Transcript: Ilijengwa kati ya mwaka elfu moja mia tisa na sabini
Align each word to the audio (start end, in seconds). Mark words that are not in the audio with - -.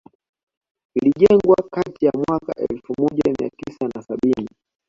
Ilijengwa 0.95 1.55
kati 1.73 2.05
ya 2.05 2.11
mwaka 2.27 2.53
elfu 2.69 2.93
moja 2.97 3.23
mia 3.39 3.49
tisa 3.49 3.89
na 3.95 4.01
sabini 4.01 4.49